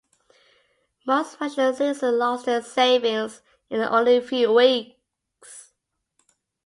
Most 1.05 1.39
Russian 1.39 1.75
citizens 1.75 2.13
lost 2.15 2.47
their 2.47 2.63
savings 2.63 3.43
in 3.69 3.81
only 3.81 4.17
a 4.17 4.21
few 4.23 4.51
weeks. 4.51 5.73